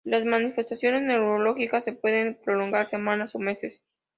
Las 0.03 0.25
manifestaciones 0.25 1.03
neurológicas 1.03 1.83
se 1.83 1.93
pueden 1.93 2.33
prolongar 2.43 2.89
semanas 2.89 3.35
o 3.35 3.37
meses. 3.37 3.79